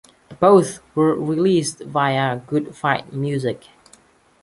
[0.39, 3.67] Both were released via Good Fight Music.